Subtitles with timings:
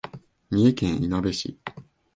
[0.49, 1.59] 三重県いなべ市